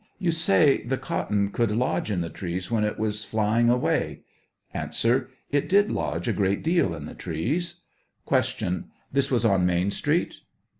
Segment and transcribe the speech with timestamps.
[0.17, 4.21] You say the cotton could lodge in the trees when it was flying away?
[4.73, 4.89] A.
[5.51, 7.81] It did lodge a great deal in the trees.
[8.27, 8.85] Q.
[9.11, 10.39] This was on Main street